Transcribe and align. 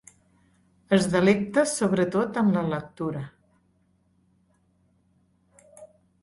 Es 0.95 1.03
delecta 1.15 1.63
sobretot 1.71 2.39
en 2.43 2.49
la 2.55 2.63
lectura. 2.71 3.21